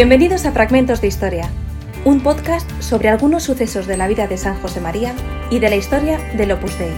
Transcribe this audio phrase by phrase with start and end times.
[0.00, 1.50] Bienvenidos a Fragmentos de Historia,
[2.06, 5.14] un podcast sobre algunos sucesos de la vida de San José María
[5.50, 6.94] y de la historia del Opus Dei.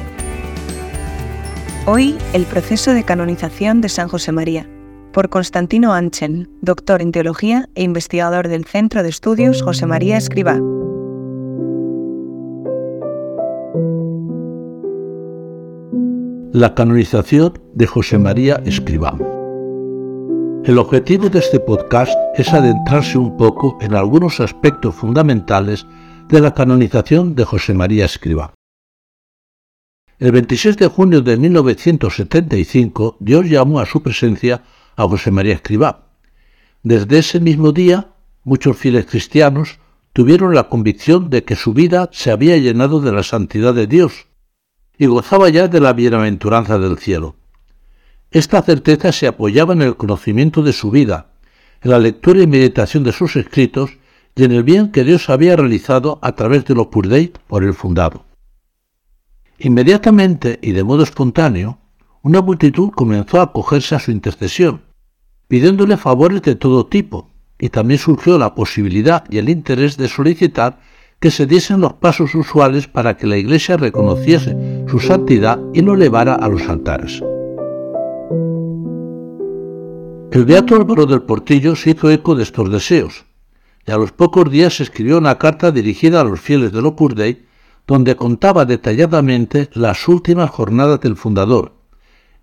[1.84, 4.68] Hoy, el proceso de canonización de San José María,
[5.12, 10.60] por Constantino Anchen, doctor en teología e investigador del Centro de Estudios José María Escribá.
[16.52, 19.18] La canonización de José María Escribá.
[20.64, 25.84] El objetivo de este podcast es adentrarse un poco en algunos aspectos fundamentales
[26.28, 28.54] de la canonización de José María Escribá.
[30.20, 34.62] El 26 de junio de 1975, Dios llamó a su presencia
[34.94, 36.12] a José María Escribá.
[36.84, 38.12] Desde ese mismo día,
[38.44, 39.80] muchos fieles cristianos
[40.12, 44.28] tuvieron la convicción de que su vida se había llenado de la santidad de Dios
[44.96, 47.34] y gozaba ya de la bienaventuranza del cielo.
[48.32, 51.26] Esta certeza se apoyaba en el conocimiento de su vida,
[51.82, 53.98] en la lectura y meditación de sus escritos
[54.34, 57.74] y en el bien que Dios había realizado a través de los Purdey por el
[57.74, 58.24] fundado.
[59.58, 61.78] Inmediatamente y de modo espontáneo,
[62.22, 64.80] una multitud comenzó a acogerse a su intercesión,
[65.46, 70.80] pidiéndole favores de todo tipo, y también surgió la posibilidad y el interés de solicitar
[71.20, 74.56] que se diesen los pasos usuales para que la Iglesia reconociese
[74.88, 77.22] su santidad y lo elevara a los altares.
[80.32, 83.26] El beato Álvaro del Portillo se hizo eco de estos deseos,
[83.86, 87.12] y a los pocos días escribió una carta dirigida a los fieles del Opus
[87.86, 91.74] donde contaba detalladamente las últimas jornadas del fundador,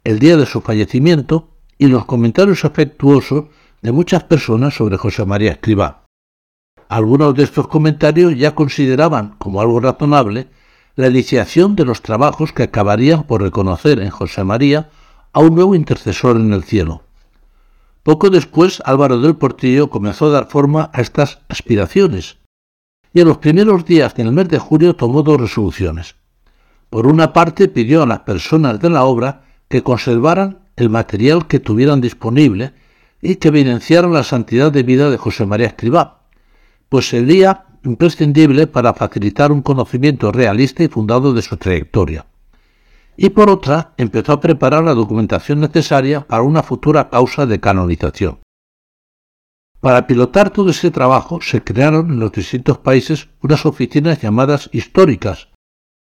[0.04, 3.46] el día de su fallecimiento y los comentarios afectuosos
[3.82, 6.06] de muchas personas sobre José María Escribá.
[6.90, 10.50] Algunos de estos comentarios ya consideraban como algo razonable
[10.96, 14.92] la iniciación de los trabajos que acabarían por reconocer en José María
[15.34, 17.09] a un nuevo intercesor en el cielo.
[18.10, 22.40] Poco después Álvaro del Portillo comenzó a dar forma a estas aspiraciones
[23.14, 26.16] y en los primeros días del mes de julio tomó dos resoluciones.
[26.90, 31.60] Por una parte pidió a las personas de la obra que conservaran el material que
[31.60, 32.74] tuvieran disponible
[33.22, 36.24] y que evidenciaran la santidad de vida de José María Escribá,
[36.90, 42.26] pues sería imprescindible para facilitar un conocimiento realista y fundado de su trayectoria
[43.22, 48.40] y por otra empezó a preparar la documentación necesaria para una futura causa de canonización.
[49.82, 55.50] Para pilotar todo ese trabajo se crearon en los distintos países unas oficinas llamadas históricas,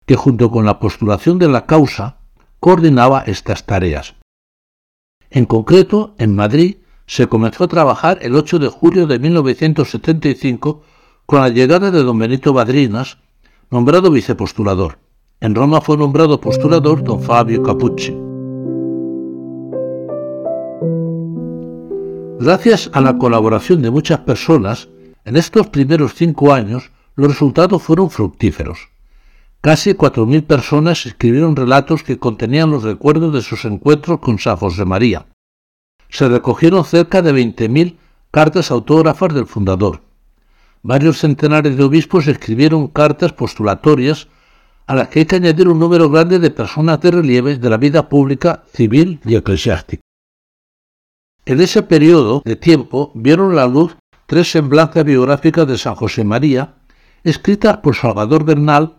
[0.04, 2.18] que junto con la postulación de la causa
[2.60, 4.16] coordinaba estas tareas.
[5.30, 6.76] En concreto, en Madrid
[7.06, 10.82] se comenzó a trabajar el 8 de julio de 1975
[11.24, 13.16] con la llegada de don Benito Badrinas,
[13.70, 15.07] nombrado vicepostulador.
[15.40, 18.12] En Roma fue nombrado postulador don Fabio Capucci.
[22.40, 24.88] Gracias a la colaboración de muchas personas,
[25.24, 28.88] en estos primeros cinco años los resultados fueron fructíferos.
[29.60, 34.84] Casi 4.000 personas escribieron relatos que contenían los recuerdos de sus encuentros con San José
[34.84, 35.26] María.
[36.08, 37.96] Se recogieron cerca de 20.000
[38.32, 40.00] cartas autógrafas del fundador.
[40.82, 44.26] Varios centenares de obispos escribieron cartas postulatorias
[44.88, 47.76] a las que hay que añadir un número grande de personas de relieve de la
[47.76, 50.00] vida pública, civil y eclesiástica.
[51.44, 53.96] En ese periodo de tiempo vieron la luz
[54.26, 56.76] tres semblanzas biográficas de San José María,
[57.22, 58.96] escritas por Salvador Bernal,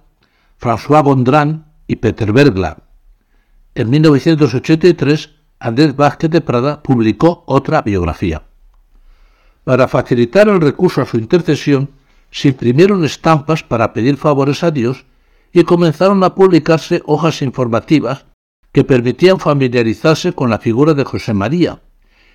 [0.61, 2.83] François Gondrán y Peter Bergla.
[3.73, 8.43] En 1983, Andrés Vázquez de Prada publicó otra biografía.
[9.63, 11.89] Para facilitar el recurso a su intercesión,
[12.29, 15.05] se imprimieron estampas para pedir favores a Dios
[15.51, 18.25] y comenzaron a publicarse hojas informativas
[18.71, 21.81] que permitían familiarizarse con la figura de José María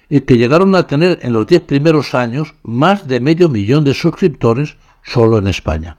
[0.08, 3.94] y que llegaron a tener en los diez primeros años más de medio millón de
[3.94, 5.98] suscriptores solo en España.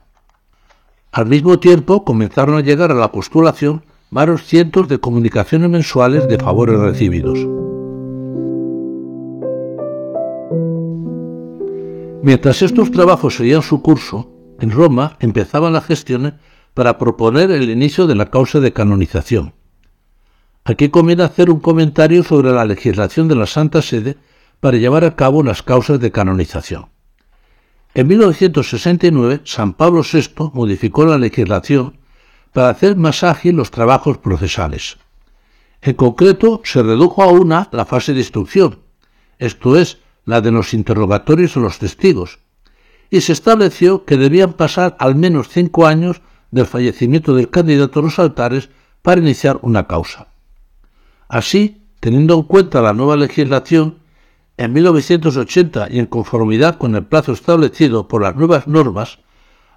[1.12, 6.38] Al mismo tiempo comenzaron a llegar a la postulación varios cientos de comunicaciones mensuales de
[6.38, 7.38] favores recibidos.
[12.22, 14.30] Mientras estos trabajos seguían su curso,
[14.60, 16.34] en Roma empezaban las gestiones
[16.76, 19.54] para proponer el inicio de la causa de canonización.
[20.62, 24.18] Aquí conviene hacer un comentario sobre la legislación de la Santa Sede
[24.60, 26.90] para llevar a cabo las causas de canonización.
[27.94, 31.96] En 1969, San Pablo VI modificó la legislación
[32.52, 34.98] para hacer más ágil los trabajos procesales.
[35.80, 38.80] En concreto, se redujo a una la fase de instrucción,
[39.38, 39.96] esto es,
[40.26, 42.38] la de los interrogatorios de los testigos,
[43.08, 46.20] y se estableció que debían pasar al menos cinco años
[46.56, 48.70] del fallecimiento del candidato a los altares
[49.02, 50.28] para iniciar una causa.
[51.28, 54.04] Así, teniendo en cuenta la nueva legislación,
[54.58, 59.18] En 1980 y en conformidad con el plazo establecido por las nuevas normas,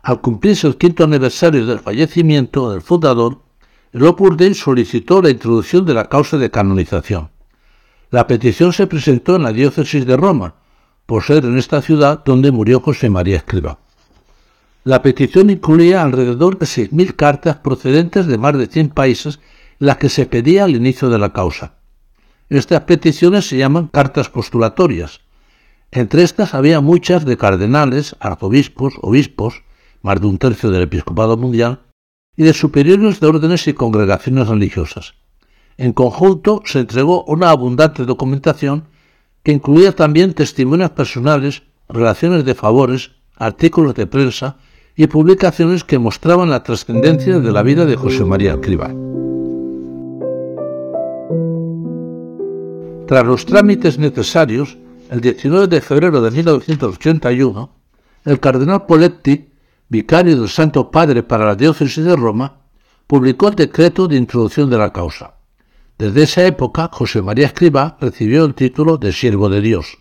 [0.01, 3.41] al cumplirse el quinto aniversario del fallecimiento del fundador,
[3.91, 7.29] el Opus Dei solicitó la introducción de la causa de canonización.
[8.09, 10.55] La petición se presentó en la diócesis de Roma,
[11.05, 13.79] por ser en esta ciudad donde murió José María Escriba.
[14.89, 19.39] La petición incluía alrededor de 6.000 cartas procedentes de más de 100 países
[19.77, 21.75] las que se pedía al inicio de la causa.
[22.49, 25.21] Estas peticiones se llaman cartas postulatorias.
[25.91, 29.61] Entre estas había muchas de cardenales, arzobispos, obispos,
[30.01, 31.81] más de un tercio del episcopado mundial,
[32.35, 35.13] y de superiores de órdenes y congregaciones religiosas.
[35.77, 38.85] En conjunto se entregó una abundante documentación
[39.43, 44.57] que incluía también testimonios personales, relaciones de favores, artículos de prensa
[44.99, 48.93] y publicaciones que mostraban la trascendencia de la vida de José María Escribá.
[53.07, 54.77] Tras los trámites necesarios,
[55.09, 57.69] el 19 de febrero de 1981,
[58.25, 59.47] el cardenal Poletti,
[59.87, 62.63] vicario del Santo Padre para la diócesis de Roma,
[63.07, 65.35] publicó el decreto de introducción de la causa.
[65.97, 69.98] Desde esa época, José María Escribá recibió el título de siervo de Dios.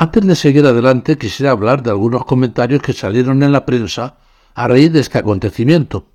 [0.00, 4.14] Antes de seguir adelante, quisiera hablar de algunos comentarios que salieron en la prensa
[4.54, 6.06] a raíz de este acontecimiento.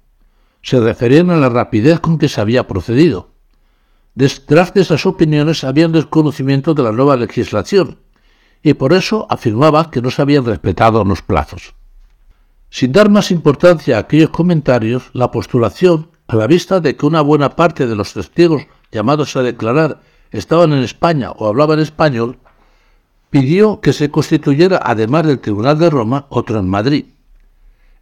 [0.61, 3.31] Se referían a la rapidez con que se había procedido.
[4.15, 7.99] Detrás de esas opiniones había un desconocimiento de la nueva legislación,
[8.61, 11.75] y por eso afirmaba que no se habían respetado los plazos.
[12.69, 17.19] Sin dar más importancia a aquellos comentarios, la postulación, a la vista de que una
[17.19, 19.99] buena parte de los testigos llamados a declarar
[20.31, 22.37] estaban en España o hablaban español,
[23.33, 27.05] pidió que se constituyera, además del Tribunal de Roma, otro en Madrid.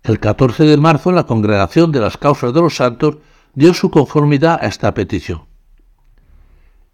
[0.04, 3.20] El 14 de marzo, la Congregación de las Causas de los Santos
[3.56, 5.44] dio su conformidad a esta petición.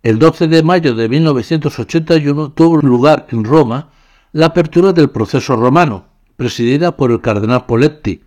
[0.04, 3.90] El 12 de mayo de 1981 tuvo lugar en Roma
[4.34, 6.06] la apertura del proceso romano,
[6.36, 8.22] presidida por el cardenal Poletti,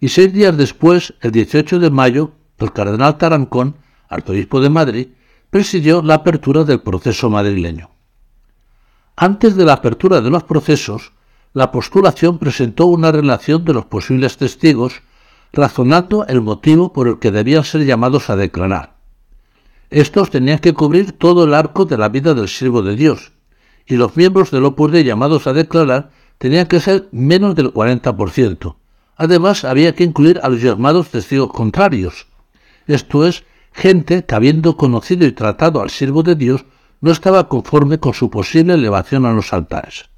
[0.00, 3.76] y seis días después, el 18 de mayo, el cardenal Tarancón,
[4.08, 5.08] arzobispo de Madrid,
[5.50, 7.89] presidió la apertura del proceso madrileño.
[9.22, 11.12] Antes de la apertura de los procesos,
[11.52, 15.02] la postulación presentó una relación de los posibles testigos,
[15.52, 18.94] razonando el motivo por el que debían ser llamados a declarar.
[19.90, 23.32] Estos tenían que cubrir todo el arco de la vida del siervo de Dios,
[23.84, 28.76] y los miembros del Opus Dei llamados a declarar tenían que ser menos del 40%.
[29.16, 32.26] Además, había que incluir a los llamados testigos contrarios,
[32.86, 33.44] esto es,
[33.74, 36.64] gente que habiendo conocido y tratado al siervo de Dios,
[37.00, 40.10] no estaba conforme con su posible elevación a los altares.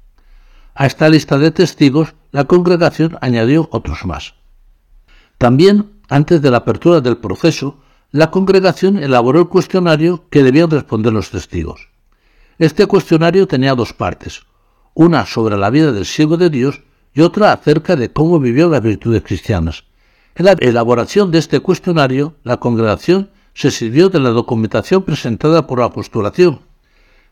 [0.75, 4.33] A esta lista de testigos, la congregación añadió otros más.
[5.37, 7.77] También, antes de la apertura del proceso,
[8.11, 11.89] la congregación elaboró el cuestionario que debían responder los testigos.
[12.59, 14.43] Este cuestionario tenía dos partes,
[14.93, 16.81] una sobre la vida del siervo de Dios
[17.13, 19.85] y otra acerca de cómo vivió las virtudes cristianas.
[20.35, 25.79] En la elaboración de este cuestionario, la congregación se sirvió de la documentación presentada por
[25.79, 26.61] la postulación,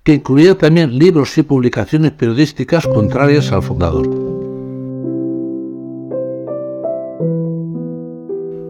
[0.03, 4.07] que incluía también libros y publicaciones periodísticas contrarias al fundador.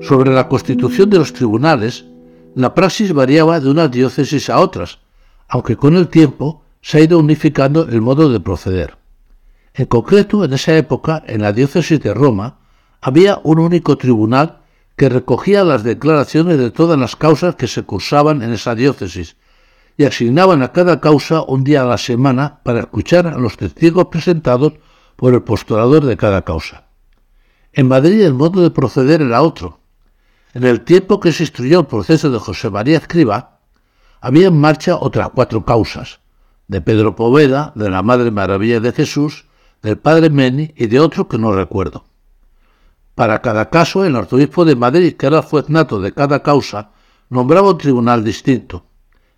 [0.01, 2.05] Sobre la constitución de los tribunales,
[2.53, 4.99] la praxis variaba de unas diócesis a otras,
[5.47, 8.97] aunque con el tiempo se ha ido unificando el modo de proceder.
[9.73, 12.57] En concreto, en esa época, en la diócesis de Roma,
[12.99, 14.59] había un único tribunal
[14.97, 19.37] que recogía las declaraciones de todas las causas que se cursaban en esa diócesis
[20.01, 24.07] y asignaban a cada causa un día a la semana para escuchar a los testigos
[24.07, 24.73] presentados
[25.15, 26.85] por el postulador de cada causa.
[27.71, 29.79] En Madrid el modo de proceder era otro.
[30.55, 33.59] En el tiempo que se instruyó el proceso de José María Escriba,
[34.21, 36.19] había en marcha otras cuatro causas,
[36.67, 39.45] de Pedro Poveda, de la Madre Maravilla de Jesús,
[39.83, 42.05] del Padre Meni y de otro que no recuerdo.
[43.13, 46.89] Para cada caso, el arzobispo de Madrid, que era juez nato de cada causa,
[47.29, 48.87] nombraba un tribunal distinto.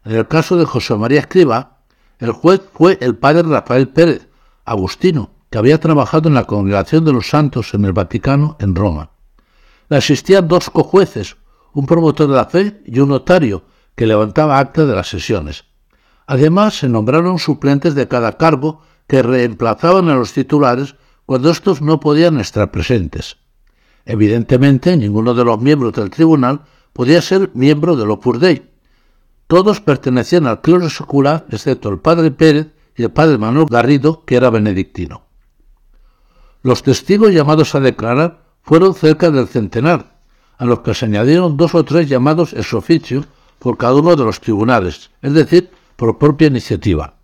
[0.06, 1.80] En el caso de José María Escriba,
[2.20, 4.28] el juez fue el padre Rafael Pérez,
[4.66, 9.12] agustino, que había trabajado en la Congregación de los Santos en el Vaticano, en Roma.
[9.90, 11.38] Le asistían dos cojueces,
[11.74, 13.64] un promotor de la fe y un notario,
[13.96, 15.66] que levantaba acta de las sesiones.
[16.26, 20.96] Además, se nombraron suplentes de cada cargo que reemplazaban a los titulares
[21.26, 23.38] cuando estos no podían estar presentes.
[24.06, 28.73] Evidentemente, ninguno de los miembros del tribunal podía ser miembro del Opus Dei.
[29.48, 34.36] Todos pertenecían al clero secular, excepto el padre Pérez y el padre Manuel Garrido, que
[34.36, 35.24] era benedictino.
[36.62, 40.20] Los testigos llamados a declarar fueron cerca del centenar,
[40.58, 43.26] a los que se añadieron dos o tres llamados ex oficio
[43.60, 47.16] por cada uno de los tribunales, es decir, por propia iniciativa.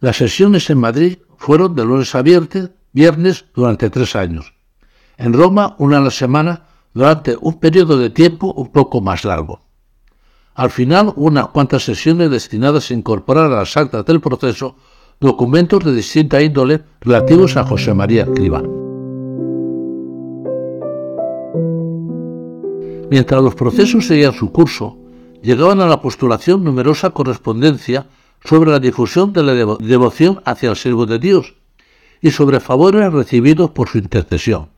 [0.00, 4.54] Las sesiones en Madrid fueron de lunes a viernes durante tres años.
[5.16, 9.62] En Roma, una a la semana durante un periodo de tiempo un poco más largo.
[10.54, 14.76] Al final, unas cuantas sesiones destinadas a incorporar a las actas del proceso
[15.20, 18.62] documentos de distinta índole relativos a José María Escriba.
[23.10, 24.96] Mientras los procesos seguían su curso,
[25.42, 28.06] llegaban a la postulación numerosa correspondencia
[28.44, 31.54] sobre la difusión de la devoción hacia el siervo de Dios
[32.22, 34.68] y sobre favores recibidos por su intercesión.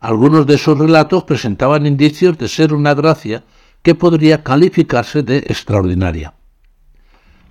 [0.00, 3.44] Algunos de esos relatos presentaban indicios de ser una gracia
[3.86, 6.34] que podría calificarse de extraordinaria.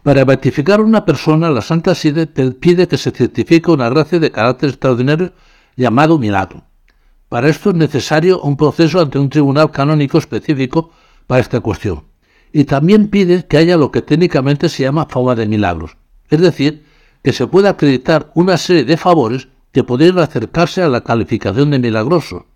[0.04, 4.72] Para beatificar una persona, la Santa Sede pide que se certifique una gracia de carácter
[4.72, 5.32] extraordinario
[5.78, 6.66] llamado milagro.
[7.30, 10.92] Para esto es necesario un proceso ante un tribunal canónico específico
[11.26, 12.04] para esta cuestión.
[12.52, 15.96] Y también pide que haya lo que técnicamente se llama fama de milagros,
[16.30, 16.84] es decir,
[17.24, 21.80] que se pueda acreditar una serie de favores que podrían acercarse a la calificación de
[21.80, 22.48] milagroso.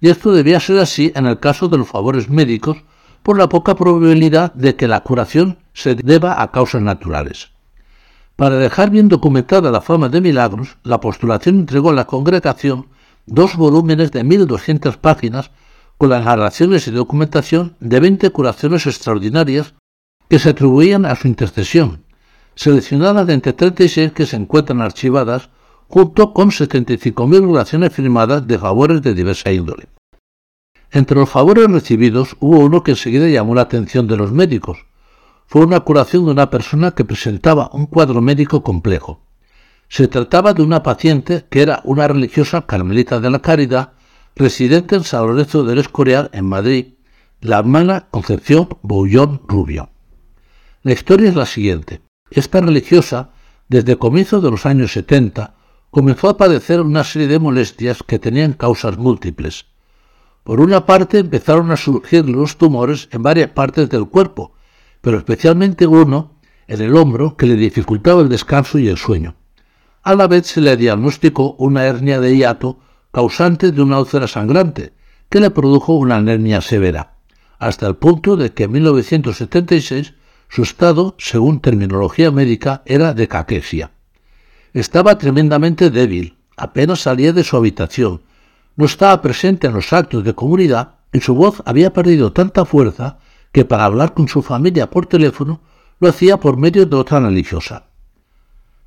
[0.00, 2.84] Y esto debía ser así en el caso de los favores médicos,
[3.26, 7.50] por la poca probabilidad de que la curación se deba a causas naturales.
[8.36, 12.86] Para dejar bien documentada la fama de milagros, la postulación entregó a la congregación
[13.26, 15.50] dos volúmenes de 1.200 páginas
[15.98, 19.74] con las narraciones y documentación de 20 curaciones extraordinarias
[20.28, 22.04] que se atribuían a su intercesión,
[22.54, 25.50] seleccionadas de entre 36 que se encuentran archivadas,
[25.88, 29.88] junto con 75.000 relaciones firmadas de favores de diversa índole.
[30.90, 34.86] Entre los favores recibidos hubo uno que enseguida llamó la atención de los médicos.
[35.46, 39.20] Fue una curación de una persona que presentaba un cuadro médico complejo.
[39.88, 43.92] Se trataba de una paciente que era una religiosa carmelita de la caridad,
[44.34, 46.94] residente en San Lorenzo del Escorial, en Madrid,
[47.40, 49.90] la hermana Concepción Boullón Rubio.
[50.82, 52.00] La historia es la siguiente.
[52.30, 53.30] Esta religiosa,
[53.68, 55.54] desde comienzos de los años 70,
[55.90, 59.66] comenzó a padecer una serie de molestias que tenían causas múltiples.
[60.46, 64.52] Por una parte empezaron a surgir los tumores en varias partes del cuerpo,
[65.00, 66.38] pero especialmente uno
[66.68, 69.34] en el hombro que le dificultaba el descanso y el sueño.
[70.04, 72.78] A la vez se le diagnosticó una hernia de hiato
[73.10, 74.92] causante de una úlcera sangrante,
[75.28, 77.16] que le produjo una anemia severa,
[77.58, 80.14] hasta el punto de que en 1976
[80.48, 83.90] su estado, según terminología médica, era de caquesia.
[84.74, 88.20] Estaba tremendamente débil, apenas salía de su habitación,
[88.76, 93.18] no estaba presente en los actos de comunidad y su voz había perdido tanta fuerza
[93.52, 95.60] que para hablar con su familia por teléfono
[95.98, 97.86] lo hacía por medio de otra religiosa.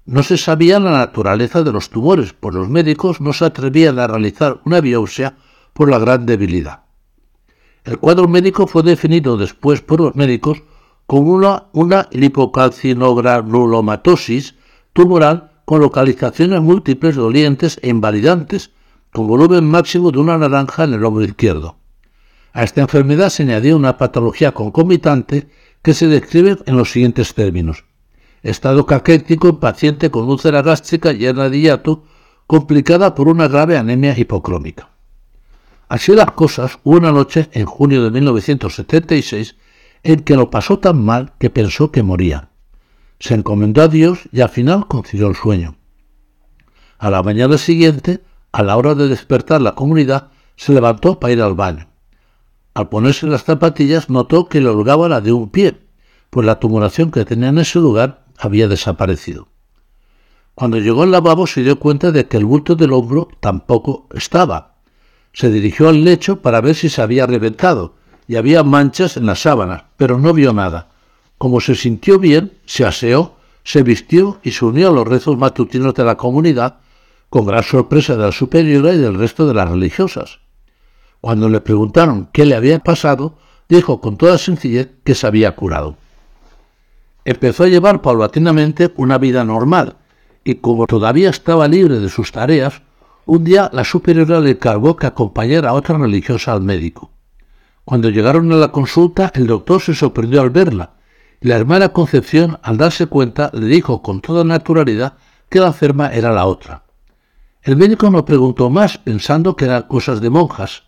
[0.05, 4.07] No se sabía la naturaleza de los tumores, pues los médicos no se atrevían a
[4.07, 5.37] realizar una biopsia
[5.73, 6.83] por la gran debilidad.
[7.83, 10.61] El cuadro médico fue definido después por los médicos
[11.07, 14.55] como una, una lipocalcinogranulomatosis
[14.93, 18.69] tumoral con localizaciones múltiples dolientes e invalidantes
[19.11, 21.77] con volumen máximo de una naranja en el hombro izquierdo.
[22.53, 25.49] A esta enfermedad se añadió una patología concomitante
[25.81, 27.85] que se describe en los siguientes términos.
[28.41, 32.03] Estado caquético en paciente con úlcera gástrica llena de hiato,
[32.47, 34.89] complicada por una grave anemia hipocrómica.
[35.87, 39.55] Así las cosas, hubo una noche en junio de 1976
[40.03, 42.49] en que lo pasó tan mal que pensó que moría.
[43.19, 45.75] Se encomendó a Dios y al final consiguió el sueño.
[46.97, 51.41] A la mañana siguiente a la hora de despertar la comunidad, se levantó para ir
[51.41, 51.87] al baño.
[52.73, 55.79] Al ponerse las zapatillas notó que le holgaba la de un pie,
[56.29, 59.47] pues la tumoración que tenía en ese lugar había desaparecido.
[60.55, 64.75] Cuando llegó al lavabo se dio cuenta de que el bulto del hombro tampoco estaba.
[65.33, 67.95] Se dirigió al lecho para ver si se había reventado,
[68.27, 70.89] y había manchas en las sábanas, pero no vio nada.
[71.37, 75.93] Como se sintió bien, se aseó, se vistió y se unió a los rezos matutinos
[75.93, 76.79] de la comunidad,
[77.29, 80.39] con gran sorpresa de la superiora y del resto de las religiosas.
[81.21, 85.95] Cuando le preguntaron qué le había pasado, dijo con toda sencillez que se había curado.
[87.25, 89.97] Empezó a llevar paulatinamente una vida normal,
[90.43, 92.81] y como todavía estaba libre de sus tareas,
[93.25, 97.11] un día la superiora le encargó que acompañara a otra religiosa al médico.
[97.85, 100.93] Cuando llegaron a la consulta, el doctor se sorprendió al verla,
[101.41, 105.13] y la hermana Concepción, al darse cuenta, le dijo con toda naturalidad
[105.49, 106.83] que la enferma era la otra.
[107.61, 110.83] El médico no preguntó más, pensando que eran cosas de monjas.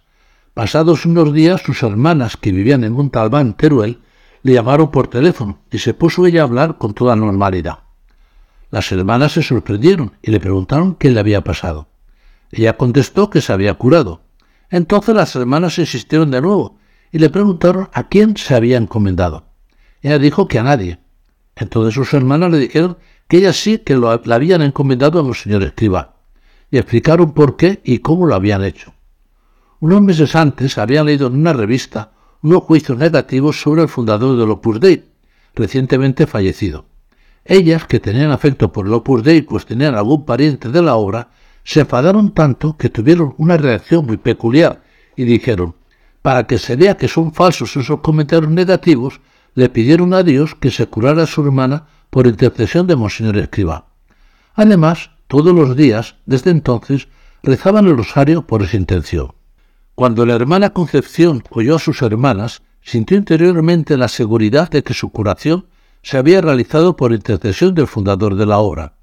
[0.53, 3.99] Pasados unos días, sus hermanas, que vivían en Montalbán, Teruel,
[4.43, 7.79] le llamaron por teléfono y se puso ella a hablar con toda normalidad.
[8.69, 11.89] Las hermanas se sorprendieron y le preguntaron qué le había pasado.
[12.51, 14.21] Ella contestó que se había curado.
[14.69, 16.77] Entonces las hermanas insistieron de nuevo
[17.11, 19.45] y le preguntaron a quién se había encomendado.
[20.01, 20.99] Ella dijo que a nadie.
[21.57, 22.97] Entonces sus hermanas le dijeron
[23.27, 26.10] que ellas sí que lo, la habían encomendado a señor Escriba
[26.71, 28.93] y explicaron por qué y cómo lo habían hecho.
[29.81, 34.49] Unos meses antes habían leído en una revista unos juicios negativos sobre el fundador del
[34.49, 35.05] Opus Dei,
[35.53, 36.85] recientemente fallecido.
[37.45, 41.29] Ellas, que tenían afecto por el Opus Dei, pues tenían algún pariente de la obra,
[41.63, 44.81] se enfadaron tanto que tuvieron una reacción muy peculiar
[45.15, 45.75] y dijeron,
[46.21, 49.21] para que se vea que son falsos esos comentarios negativos,
[49.53, 53.87] le pidieron a Dios que se curara a su hermana por intercesión de Monseñor Escriba.
[54.53, 57.07] Además, todos los días, desde entonces,
[57.41, 59.31] rezaban el rosario por esa intención.
[59.95, 65.09] Cuando la hermana Concepción oyó a sus hermanas, sintió interiormente la seguridad de que su
[65.09, 65.67] curación
[66.03, 68.95] se había realizado por intercesión del fundador de la obra.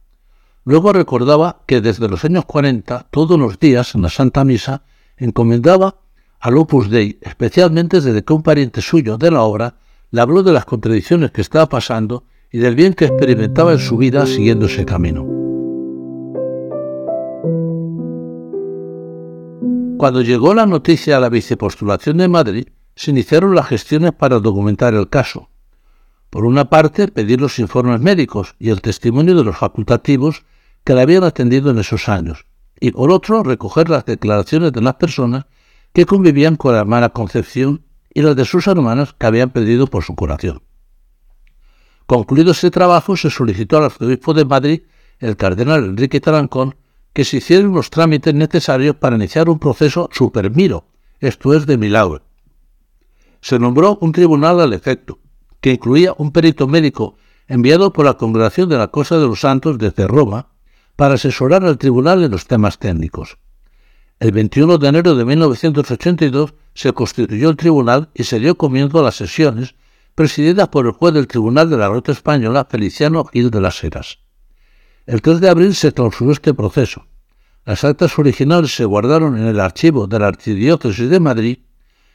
[0.65, 4.83] Luego recordaba que desde los años 40, todos los días en la Santa Misa,
[5.17, 5.97] encomendaba
[6.41, 9.77] al Opus Dei, especialmente desde que un pariente suyo de la obra
[10.11, 13.97] le habló de las contradicciones que estaba pasando y del bien que experimentaba en su
[13.97, 15.38] vida siguiendo ese camino.
[19.99, 24.95] Cuando llegó la noticia a la vicepostulación de Madrid, se iniciaron las gestiones para documentar
[24.95, 25.51] el caso.
[26.31, 30.45] Por una parte, pedir los informes médicos y el testimonio de los facultativos
[30.85, 32.47] que le habían atendido en esos años,
[32.79, 35.47] y por otro, recoger las declaraciones de las personas
[35.93, 40.05] que convivían con la hermana Concepción y las de sus hermanas que habían pedido por
[40.05, 40.63] su curación.
[42.07, 44.83] Concluido este trabajo, se solicitó al arzobispo de Madrid,
[45.19, 46.77] el cardenal Enrique Tarancón,
[47.19, 50.85] que se hicieran los trámites necesarios para iniciar un proceso supermiro,
[51.19, 52.23] esto es de milagro.
[53.41, 55.19] Se nombró un tribunal al efecto,
[55.61, 57.17] que incluía un perito médico
[57.49, 60.51] enviado por la Congregación de la Cosa de los Santos desde Roma
[60.95, 63.39] para asesorar al tribunal en los temas técnicos.
[64.21, 69.03] El 21 de enero de 1982 se constituyó el tribunal y se dio comienzo a
[69.03, 69.75] las sesiones
[70.15, 74.21] presididas por el juez del Tribunal de la Ruta Española, Feliciano Gil de las Heras.
[75.09, 77.07] El 3 de abril se clausuró este proceso.
[77.65, 81.61] Las actas originales se guardaron en el archivo de la Archidiócesis de Madrid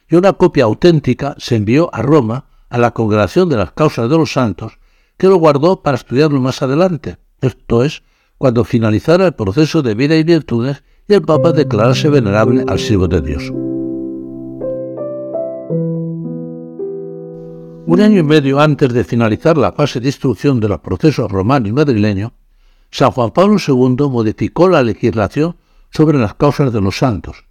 [0.08, 4.16] y una copia auténtica se envió a Roma a la Congregación de las Causas de
[4.16, 4.78] los Santos,
[5.16, 8.04] que lo guardó para estudiarlo más adelante, esto es,
[8.38, 13.08] cuando finalizara el proceso de vida y virtudes y el Papa declarase venerable al siervo
[13.08, 13.50] de Dios.
[17.86, 21.66] Un año y medio antes de finalizar la fase de instrucción de los procesos romano
[21.66, 22.32] y madrileño,
[22.96, 25.56] San Juan Pablo II modificó la legislación
[25.90, 27.44] sobre las causas de los santos.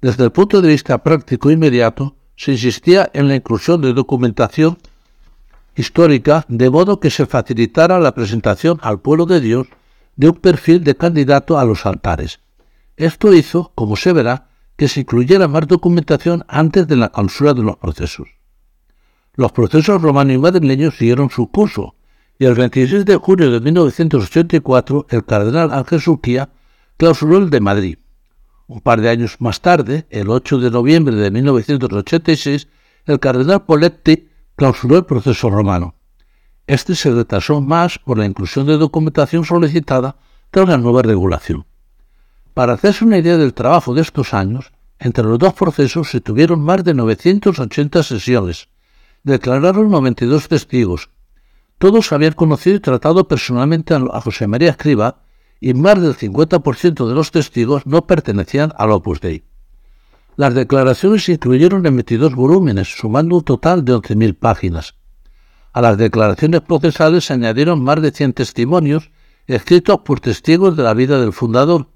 [0.00, 4.78] Desde el punto de vista práctico inmediato, se insistía en la inclusión de documentación
[5.74, 9.66] histórica de modo que se facilitara la presentación al pueblo de Dios
[10.16, 12.40] de un perfil de candidato a los altares.
[12.96, 17.62] Esto hizo, como se verá, que se incluyera más documentación antes de la clausura de
[17.62, 18.28] los procesos.
[19.34, 21.95] Los procesos romano y madrileños siguieron su curso,
[22.38, 26.50] y el 26 de junio de 1984 el cardenal Ángel Suquía
[26.96, 27.98] clausuró el de Madrid.
[28.66, 32.68] Un par de años más tarde, el 8 de noviembre de 1986,
[33.06, 35.94] el cardenal Poletti clausuró el proceso romano.
[36.66, 40.16] Este se retrasó más por la inclusión de documentación solicitada
[40.50, 41.64] tras la nueva regulación.
[42.54, 46.60] Para hacerse una idea del trabajo de estos años, entre los dos procesos se tuvieron
[46.60, 48.68] más de 980 sesiones,
[49.22, 51.10] declararon 92 testigos.
[51.78, 55.22] Todos habían conocido y tratado personalmente a José María Escriba
[55.60, 59.44] y más del 50% de los testigos no pertenecían al Opus Dei.
[60.36, 64.94] Las declaraciones se incluyeron en 22 volúmenes, sumando un total de 11.000 páginas.
[65.72, 69.10] A las declaraciones procesales se añadieron más de 100 testimonios
[69.46, 71.88] escritos por testigos de la vida del fundador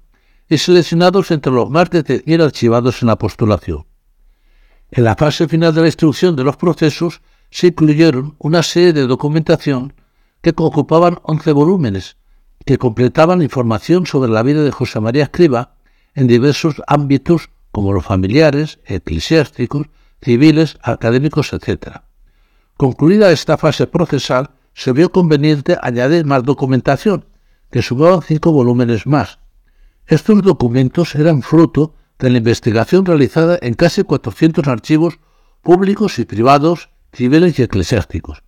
[0.47, 3.85] y seleccionados entre los más de 100.000 archivados en la postulación.
[4.91, 9.05] En la fase final de la instrucción de los procesos se incluyeron una serie de
[9.05, 9.93] documentación
[10.41, 12.17] que ocupaban 11 volúmenes,
[12.65, 15.75] que completaban información sobre la vida de José María Escriba
[16.15, 19.87] en diversos ámbitos como los familiares, eclesiásticos,
[20.21, 22.01] civiles, académicos, etc.
[22.77, 27.25] Concluida esta fase procesal, se vio conveniente añadir más documentación,
[27.69, 29.39] que sumaban cinco volúmenes más.
[30.07, 35.19] Estos documentos eran fruto de la investigación realizada en casi 400 archivos
[35.61, 38.43] públicos y privados, civiles y eclesiásticos.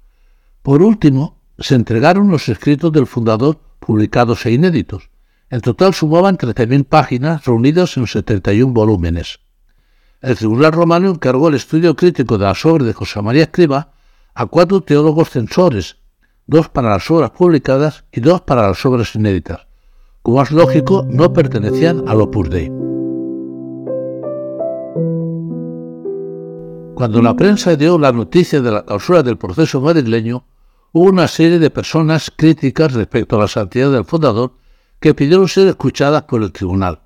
[0.62, 5.10] Por último, se entregaron los escritos del fundador publicados e inéditos.
[5.50, 9.40] En total sumaban 13.000 páginas reunidas en 71 volúmenes.
[10.22, 13.92] El Tribunal Romano encargó el estudio crítico de las obras de José María Escriba
[14.34, 15.98] a cuatro teólogos censores,
[16.48, 19.68] dos para las obras publicadas y dos para las obras inéditas.
[20.22, 22.83] Como es lógico, no pertenecían al Opus Dei.
[27.04, 30.46] Cuando la prensa dio la noticia de la clausura del proceso madrileño,
[30.94, 34.54] hubo una serie de personas críticas respecto a la santidad del fundador
[35.02, 37.02] que pidieron ser escuchadas por el tribunal.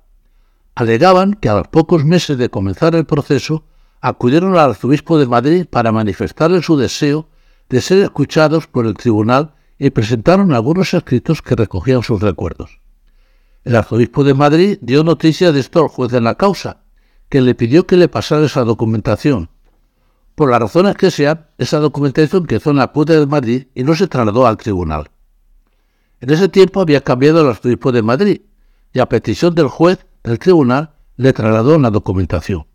[0.76, 3.64] Alegaban que a los pocos meses de comenzar el proceso
[4.00, 7.28] acudieron al arzobispo de Madrid para manifestarle su deseo
[7.68, 12.78] de ser escuchados por el tribunal y presentaron algunos escritos que recogían sus recuerdos.
[13.64, 16.84] El arzobispo de Madrid dio noticia de esto al juez de la causa,
[17.28, 19.50] que le pidió que le pasara esa documentación.
[20.38, 23.96] Por las razones que sean, esa documentación quedó en la puerta de Madrid y no
[23.96, 25.10] se trasladó al tribunal.
[26.20, 28.42] En ese tiempo había cambiado el arzobispo de Madrid
[28.92, 32.68] y a petición del juez, el tribunal le trasladó la documentación.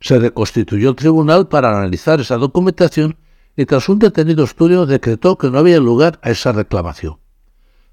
[0.00, 3.18] Se reconstituyó el tribunal para analizar esa documentación
[3.54, 7.18] y tras un detenido estudio decretó que no había lugar a esa reclamación.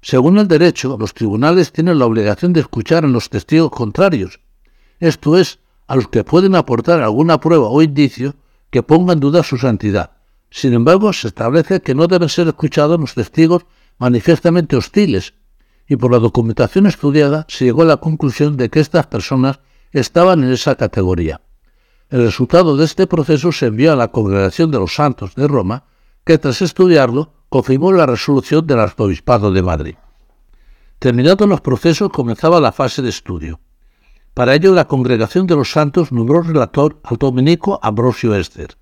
[0.00, 4.40] Según el derecho, los tribunales tienen la obligación de escuchar a los testigos contrarios,
[5.00, 8.36] esto es, a los que pueden aportar alguna prueba o indicio
[8.72, 10.12] que ponga en duda su santidad.
[10.50, 13.66] Sin embargo, se establece que no deben ser escuchados los testigos
[13.98, 15.34] manifiestamente hostiles,
[15.86, 19.60] y por la documentación estudiada se llegó a la conclusión de que estas personas
[19.92, 21.42] estaban en esa categoría.
[22.08, 25.84] El resultado de este proceso se envió a la Congregación de los Santos de Roma,
[26.24, 29.94] que tras estudiarlo confirmó la resolución del Arzobispado de Madrid.
[30.98, 33.60] Terminados los procesos comenzaba la fase de estudio.
[34.34, 38.76] Para ello la Congregación de los Santos nombró relator al dominico Ambrosio Ester.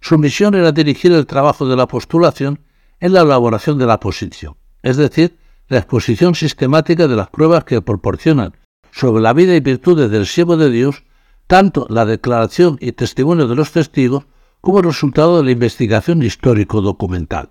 [0.00, 2.60] Su misión era dirigir el trabajo de la postulación
[3.00, 5.36] en la elaboración de la posición, es decir,
[5.68, 8.54] la exposición sistemática de las pruebas que proporcionan
[8.92, 11.02] sobre la vida y virtudes del siervo de Dios
[11.46, 14.26] tanto la declaración y testimonio de los testigos
[14.60, 17.50] como el resultado de la investigación histórico-documental.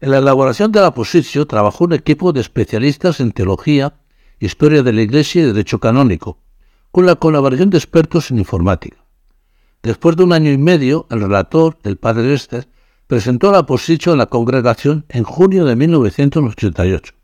[0.00, 3.94] En la elaboración de la posición trabajó un equipo de especialistas en teología,
[4.46, 6.38] historia de la Iglesia y derecho canónico,
[6.90, 8.98] con la colaboración de expertos en informática.
[9.82, 12.68] Después de un año y medio, el relator, el padre Esther,
[13.06, 17.14] presentó la posición en la congregación en junio de 1988.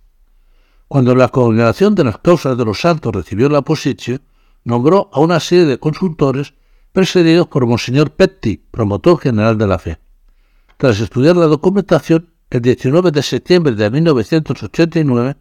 [0.87, 4.23] Cuando la congregación de las causas de los santos recibió la posición,
[4.65, 6.55] nombró a una serie de consultores
[6.93, 9.99] presididos por Monseñor Petti, promotor general de la fe.
[10.77, 15.37] Tras estudiar la documentación, el 19 de septiembre de 1989,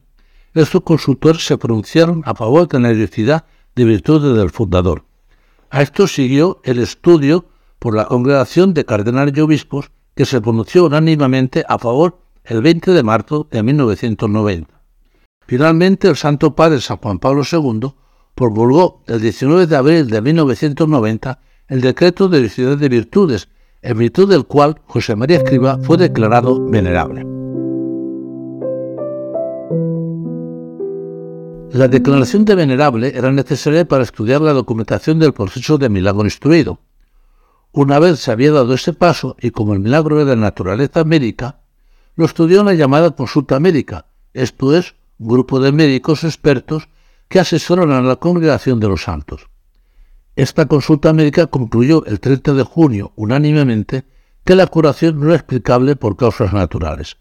[0.60, 5.06] estos consultores se pronunciaron a favor de la identidad de virtudes del fundador.
[5.70, 7.46] A esto siguió el estudio
[7.80, 12.92] por la congregación de cardenales y obispos que se pronunció unánimemente a favor el 20
[12.92, 14.82] de marzo de 1990.
[15.46, 17.94] Finalmente, el Santo Padre San Juan Pablo II
[18.36, 23.50] promulgó el 19 de abril de 1990 el decreto de Ciudad de Virtudes,
[23.82, 27.47] en virtud del cual José María Escriba fue declarado venerable.
[31.78, 36.80] La declaración de venerable era necesaria para estudiar la documentación del proceso de milagro instruido.
[37.72, 41.60] Una vez se había dado ese paso y como el milagro era de naturaleza médica,
[42.16, 46.90] lo estudió en la llamada consulta médica, esto es, un grupo de médicos expertos
[47.28, 49.48] que asesoran a la congregación de los santos.
[50.36, 54.06] Esta consulta médica concluyó el 30 de junio unánimemente
[54.44, 57.18] que la curación no era explicable por causas naturales.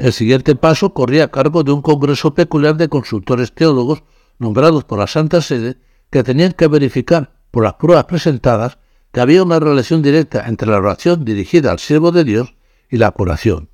[0.00, 4.02] El siguiente paso corría a cargo de un congreso peculiar de consultores teólogos
[4.38, 5.76] nombrados por la Santa Sede
[6.08, 8.78] que tenían que verificar por las pruebas presentadas
[9.12, 12.54] que había una relación directa entre la oración dirigida al siervo de Dios
[12.88, 13.68] y la curación.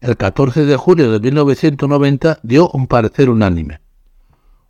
[0.00, 3.82] El 14 de julio de 1990 dio un parecer unánime.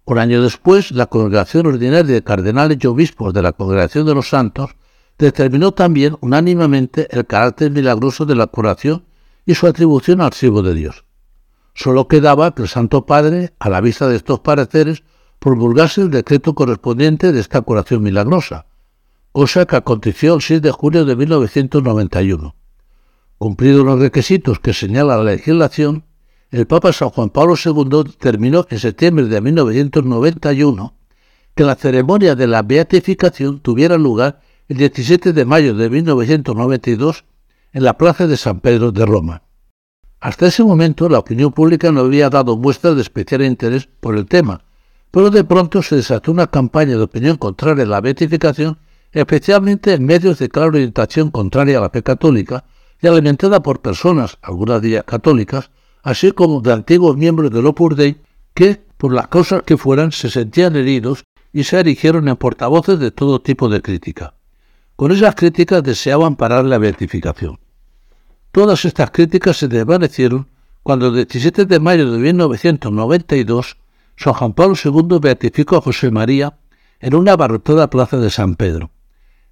[0.06, 4.28] Un año después, la Congregación Ordinaria de Cardenales y Obispos de la Congregación de los
[4.28, 4.72] Santos
[5.16, 9.04] determinó también unánimemente el carácter milagroso de la curación
[9.46, 11.04] y su atribución al siervo de Dios.
[11.74, 15.02] Solo quedaba que el Santo Padre, a la vista de estos pareceres,
[15.38, 18.66] promulgase el decreto correspondiente de esta curación milagrosa,
[19.32, 22.54] cosa que aconteció el 6 de julio de 1991.
[23.38, 26.04] Cumplidos los requisitos que señala la legislación,
[26.50, 30.94] el Papa San Juan Pablo II determinó en septiembre de 1991
[31.54, 37.24] que la ceremonia de la beatificación tuviera lugar el 17 de mayo de 1992
[37.72, 39.42] en la Plaza de San Pedro de Roma.
[40.20, 44.26] Hasta ese momento la opinión pública no había dado muestras de especial interés por el
[44.26, 44.64] tema,
[45.10, 48.78] pero de pronto se desató una campaña de opinión contraria a la beatificación,
[49.12, 52.64] especialmente en medios de clara orientación contraria a la fe católica
[53.00, 55.70] y alimentada por personas, algunas de ellas católicas,
[56.02, 58.20] así como de antiguos miembros del Opus Dei
[58.54, 63.10] que, por las causas que fueran, se sentían heridos y se erigieron en portavoces de
[63.10, 64.34] todo tipo de crítica.
[65.00, 67.58] Con esas críticas deseaban parar la beatificación.
[68.52, 70.46] Todas estas críticas se desvanecieron
[70.82, 73.78] cuando el 17 de mayo de 1992
[74.14, 76.58] San Juan Pablo II beatificó a José María
[77.00, 78.90] en una abarrotada plaza de San Pedro.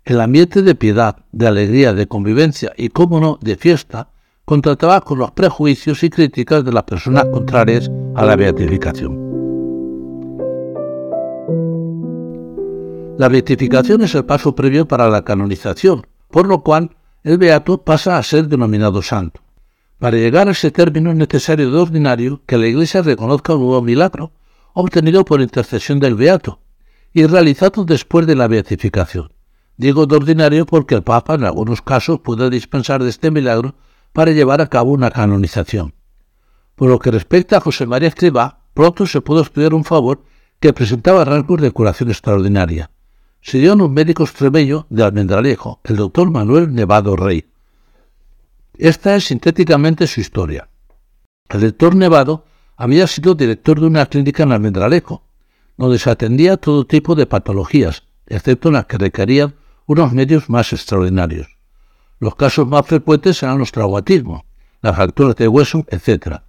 [0.05, 4.11] El ambiente de piedad, de alegría, de convivencia y, cómo no, de fiesta
[4.45, 9.28] contrataba con los prejuicios y críticas de las personas contrarias a la beatificación.
[13.19, 18.17] La beatificación es el paso previo para la canonización, por lo cual el beato pasa
[18.17, 19.41] a ser denominado santo.
[19.99, 23.83] Para llegar a ese término es necesario de ordinario que la Iglesia reconozca un nuevo
[23.83, 24.31] milagro
[24.73, 26.61] obtenido por intercesión del beato
[27.13, 29.33] y realizado después de la beatificación.
[29.77, 33.75] Digo de ordinario porque el Papa en algunos casos puede dispensar de este milagro
[34.13, 35.93] para llevar a cabo una canonización.
[36.77, 40.23] Por lo que respecta a José María Escribá, pronto se pudo estudiar un favor
[40.61, 42.93] que presentaba rasgos de curación extraordinaria
[43.49, 47.47] se dio en un médico extremeño de Almendralejo, el doctor Manuel Nevado Rey.
[48.77, 50.69] Esta es sintéticamente su historia.
[51.49, 52.45] El doctor Nevado
[52.77, 55.23] había sido director de una clínica en Almendralejo,
[55.79, 59.55] donde se atendía todo tipo de patologías, excepto las que requerían
[59.87, 61.49] unos medios más extraordinarios.
[62.19, 64.43] Los casos más frecuentes eran los traumatismos,
[64.83, 66.43] las fracturas de hueso, etc.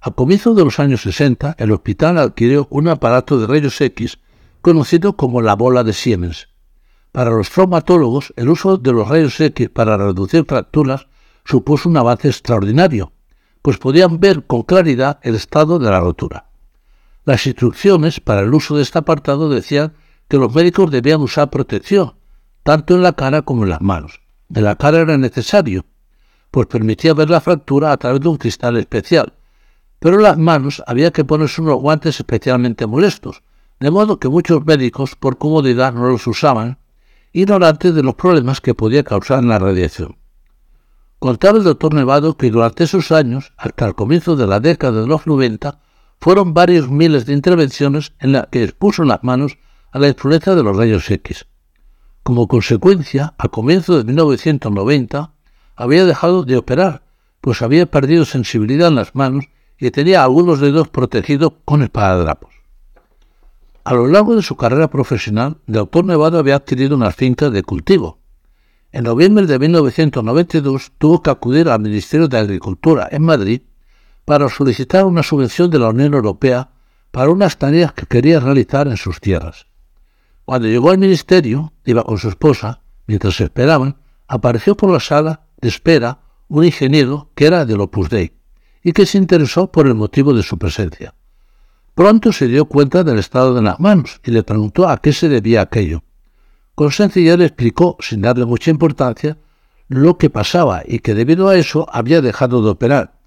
[0.00, 4.20] A comienzos de los años 60, el hospital adquirió un aparato de rayos X
[4.60, 6.48] conocido como la bola de Siemens.
[7.12, 11.08] Para los traumatólogos, el uso de los rayos X para reducir fracturas
[11.44, 13.12] supuso un avance extraordinario,
[13.62, 16.50] pues podían ver con claridad el estado de la rotura.
[17.24, 19.94] Las instrucciones para el uso de este apartado decían
[20.28, 22.14] que los médicos debían usar protección,
[22.62, 24.20] tanto en la cara como en las manos.
[24.54, 25.84] En la cara era necesario,
[26.50, 29.34] pues permitía ver la fractura a través de un cristal especial,
[29.98, 33.42] pero en las manos había que ponerse unos guantes especialmente molestos,
[33.80, 36.78] de modo que muchos médicos por comodidad no los usaban,
[37.32, 40.16] ignorantes de los problemas que podía causar la radiación.
[41.18, 45.06] Contaba el doctor Nevado que durante esos años, hasta el comienzo de la década de
[45.06, 45.80] los 90,
[46.20, 49.58] fueron varios miles de intervenciones en las que expuso las manos
[49.92, 51.46] a la influencia de los rayos X.
[52.22, 55.32] Como consecuencia, a comienzo de 1990,
[55.76, 57.02] había dejado de operar,
[57.40, 59.46] pues había perdido sensibilidad en las manos
[59.78, 62.57] y tenía algunos dedos protegidos con espadadrapos.
[63.88, 68.18] A lo largo de su carrera profesional, doctor Nevado había adquirido una finca de cultivo.
[68.92, 73.62] En noviembre de 1992 tuvo que acudir al Ministerio de Agricultura en Madrid
[74.26, 76.68] para solicitar una subvención de la Unión Europea
[77.10, 79.68] para unas tareas que quería realizar en sus tierras.
[80.44, 83.96] Cuando llegó al ministerio, iba con su esposa, mientras esperaban,
[84.26, 88.34] apareció por la sala de espera un ingeniero que era del Opus Dei
[88.84, 91.14] y que se interesó por el motivo de su presencia.
[91.98, 95.28] Pronto se dio cuenta del estado de las manos y le preguntó a qué se
[95.28, 96.04] debía aquello.
[96.76, 99.36] Con sencillez le explicó, sin darle mucha importancia,
[99.88, 103.18] lo que pasaba y que debido a eso había dejado de operar.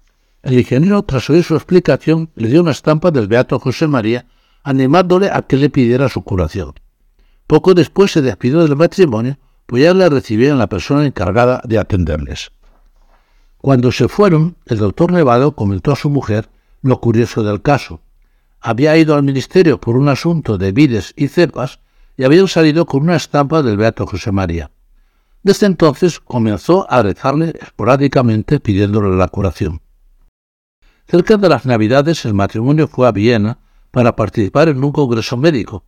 [0.42, 4.24] El ingeniero, tras oír su explicación, le dio una estampa del Beato José María,
[4.62, 6.72] animándole a que le pidiera su curación.
[7.46, 12.52] Poco después se despidió del matrimonio, pues ya le recibían la persona encargada de atenderles.
[13.58, 16.48] Cuando se fueron, el doctor Nevado comentó a su mujer
[16.80, 18.00] lo curioso del caso,
[18.62, 21.80] había ido al ministerio por un asunto de vides y cepas
[22.16, 24.70] y habían salido con una estampa del Beato José María.
[25.42, 29.82] Desde entonces comenzó a rezarle esporádicamente pidiéndole la curación.
[31.08, 33.58] Cerca de las Navidades el matrimonio fue a Viena
[33.90, 35.84] para participar en un congreso médico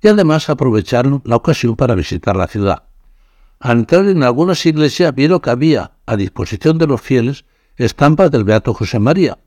[0.00, 2.84] y además aprovecharon la ocasión para visitar la ciudad.
[3.60, 7.44] Al entrar en algunas iglesias vieron que había a disposición de los fieles
[7.76, 9.38] estampas del Beato José María,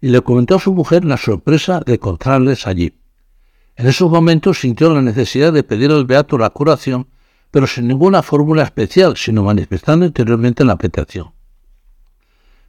[0.00, 2.94] y le comentó a su mujer la sorpresa de encontrarles allí.
[3.76, 7.08] En esos momentos sintió la necesidad de pedir al beato la curación,
[7.50, 11.32] pero sin ninguna fórmula especial, sino manifestando interiormente la petición.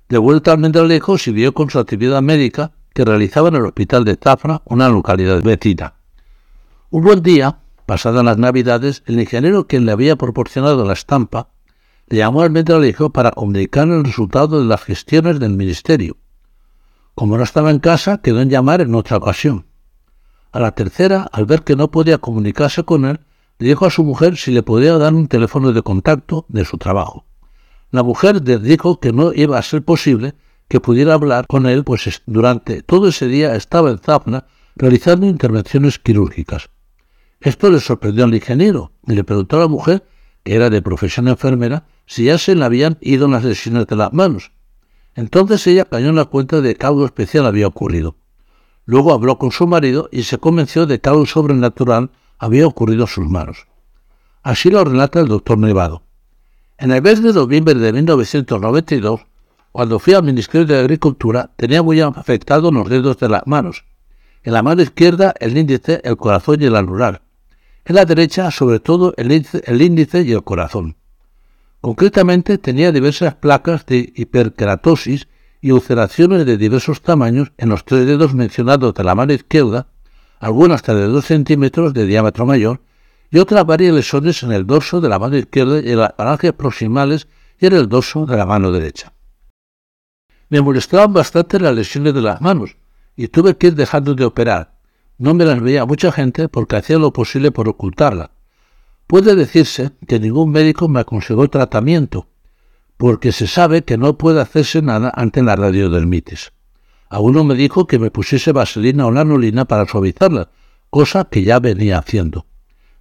[0.08, 4.18] De vuelta al Mendralejo siguió con su actividad médica que realizaba en el hospital de
[4.18, 5.96] Tafra, una localidad vecina.
[6.90, 11.50] Un buen día, pasadas las navidades, el ingeniero que le había proporcionado la estampa
[12.08, 16.18] le llamó al Mendralejo para comunicar el resultado de las gestiones del ministerio
[17.20, 19.66] como no estaba en casa, quedó en llamar en otra ocasión.
[20.54, 23.20] A la tercera, al ver que no podía comunicarse con él,
[23.58, 26.78] le dijo a su mujer si le podía dar un teléfono de contacto de su
[26.78, 27.26] trabajo.
[27.92, 30.36] La mujer le dijo que no iba a ser posible
[30.70, 34.46] que pudiera hablar con él, pues durante todo ese día estaba en Zafna
[34.78, 36.70] realizando intervenciones quirúrgicas.
[37.42, 40.06] Esto le sorprendió al ingeniero y le preguntó a la mujer,
[40.46, 44.14] que era de profesión enfermera, si ya se le habían ido las lesiones de las
[44.14, 44.54] manos,
[45.20, 48.16] entonces ella cayó en la cuenta de que algo especial había ocurrido.
[48.86, 53.08] Luego habló con su marido y se convenció de que algo sobrenatural había ocurrido a
[53.08, 53.68] sus manos.
[54.44, 56.04] Así lo relata el doctor Nevado.
[56.78, 59.20] En el mes de noviembre de 1992,
[59.74, 63.84] cuando fui al Ministerio de Agricultura, tenía muy afectados los dedos de las manos.
[64.44, 67.24] En la mano izquierda el índice, el corazón y el anular.
[67.84, 70.96] En la derecha, sobre todo, el índice, el índice y el corazón.
[71.82, 75.30] Concretamente tenía diversas placas de hiperkeratosis
[75.62, 79.88] y ulceraciones de diversos tamaños en los tres dedos mencionados de la mano izquierda,
[80.40, 82.82] algunas hasta de 2 centímetros de diámetro mayor,
[83.32, 86.54] y otras varias lesiones en el dorso de la mano izquierda y en las falanges
[86.54, 87.28] proximales
[87.60, 89.14] y en el dorso de la mano derecha.
[90.50, 92.76] Me molestaban bastante las lesiones de las manos
[93.16, 94.80] y tuve que ir dejando de operar.
[95.18, 98.32] No me las veía mucha gente porque hacía lo posible por ocultarla.
[99.10, 102.28] Puede decirse que ningún médico me aconsejó tratamiento,
[102.96, 106.54] porque se sabe que no puede hacerse nada ante la radiodermitis.
[107.10, 110.52] A uno me dijo que me pusiese vaselina o lanolina para suavizarla,
[110.92, 112.46] cosa que ya venía haciendo.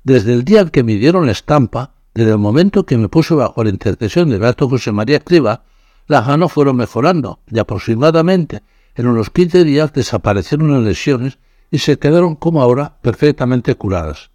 [0.02, 3.34] Desde el día en que me dieron la estampa, desde el momento que me puse
[3.34, 5.64] bajo la intercesión de Beato José María Escriba,
[6.06, 8.62] las manos fueron mejorando y aproximadamente
[8.94, 11.38] en unos 15 días desaparecieron las lesiones
[11.70, 14.30] y se quedaron como ahora perfectamente curadas.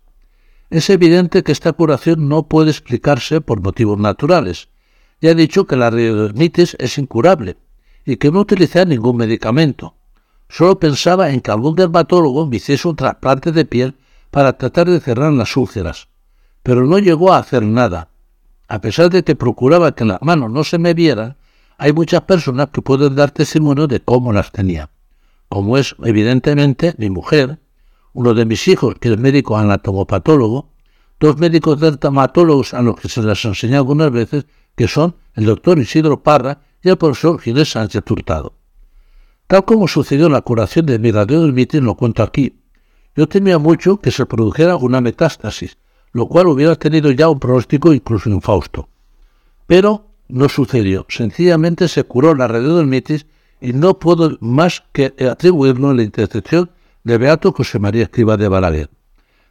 [0.74, 4.70] Es evidente que esta curación no puede explicarse por motivos naturales,
[5.22, 7.58] ya he dicho que la radiodermitis es incurable
[8.08, 9.94] y que no utilicé ningún medicamento.
[10.50, 13.98] Solo pensaba en que algún dermatólogo me hiciese un trasplante de piel
[14.32, 16.08] para tratar de cerrar las úlceras,
[16.64, 18.10] pero no llegó a hacer nada.
[18.68, 21.38] A pesar de que procuraba que las manos no se me vieran,
[21.78, 24.90] hay muchas personas que pueden dar testimonio de cómo las tenía,
[25.50, 27.60] como es evidentemente mi mujer,
[28.14, 30.70] uno de mis hijos, que es médico anatomopatólogo,
[31.20, 34.46] dos médicos dermatólogos a los que se les enseñó algunas veces
[34.76, 38.54] que son el doctor Isidro Parra y el profesor Ginés Sánchez Hurtado.
[39.48, 42.60] Tal como sucedió en la curación de mi radiodermitis, lo cuento aquí.
[43.16, 45.78] Yo temía mucho que se produjera una metástasis,
[46.12, 48.90] lo cual hubiera tenido ya un pronóstico incluso infausto.
[49.68, 51.06] Pero no sucedió.
[51.10, 53.28] Sencillamente se curó la radiodermitis
[53.62, 56.72] y no puedo más que atribuirlo a la intercesión
[57.04, 58.90] de Beato José María Escriba de Balaguer.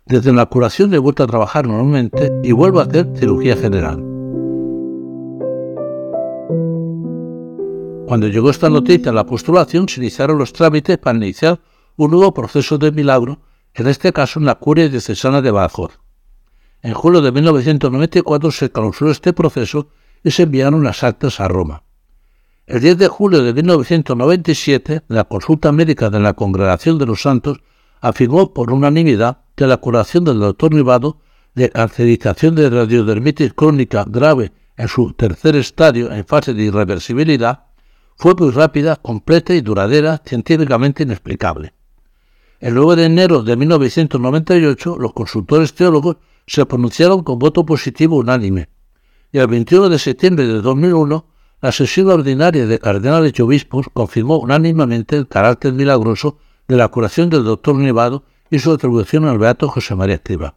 [0.06, 4.02] Desde la curación he vuelto a trabajar normalmente y vuelvo a hacer cirugía general.
[8.06, 11.60] Cuando llegó esta noticia a la postulación, se iniciaron los trámites para iniciar
[11.96, 13.40] un nuevo proceso de milagro,
[13.74, 15.98] en este caso en la curia diocesana de Badajoz.
[16.82, 19.88] En julio de 1994 se clausuró este proceso
[20.24, 21.84] y se enviaron las actas a Roma.
[22.64, 27.58] El 10 de julio de 1997, la consulta médica de la Congregación de los Santos
[28.00, 31.18] afirmó por unanimidad que la curación del doctor Nivado
[31.56, 37.64] de cancerización de radiodermitis crónica grave en su tercer estadio en fase de irreversibilidad
[38.16, 41.74] fue muy rápida, completa y duradera, científicamente inexplicable.
[42.60, 48.68] El 9 de enero de 1998, los consultores teólogos se pronunciaron con voto positivo unánime,
[49.32, 51.31] y el 21 de septiembre de 2001,
[51.62, 57.30] la sesión ordinaria de cardenales y obispos confirmó unánimemente el carácter milagroso de la curación
[57.30, 60.56] del doctor Nevado y su atribución al beato José María Escriba.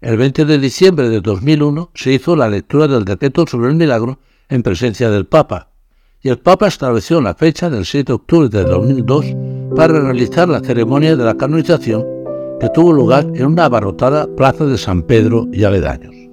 [0.00, 4.18] El 20 de diciembre de 2001 se hizo la lectura del decreto sobre el milagro
[4.48, 5.68] en presencia del Papa,
[6.22, 9.26] y el Papa estableció la fecha del 7 de octubre de 2002
[9.76, 12.02] para realizar la ceremonia de la canonización
[12.60, 16.23] que tuvo lugar en una abarrotada plaza de San Pedro y aledaños.